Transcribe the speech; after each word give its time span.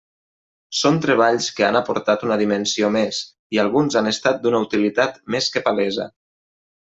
Són 0.77 0.95
treballs 1.01 1.49
que 1.59 1.65
han 1.67 1.77
aportat 1.81 2.25
una 2.29 2.37
dimensió 2.43 2.89
més, 2.97 3.19
i 3.57 3.61
alguns 3.65 3.99
han 4.01 4.13
estat 4.15 4.41
d'una 4.47 4.63
utilitat 4.69 5.21
més 5.37 5.51
que 5.57 5.63
palesa. 5.69 6.09